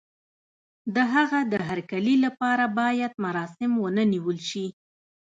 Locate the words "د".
0.95-0.97, 1.51-1.53